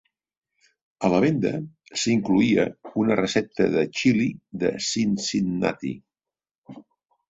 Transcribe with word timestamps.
A 1.07 1.11
la 1.13 1.19
venda 1.23 1.51
s'incloïa 2.05 2.67
una 3.05 3.21
recepta 3.23 3.71
de 3.79 3.87
xili 4.03 4.29
de 4.67 4.77
Cincinnati. 4.91 5.97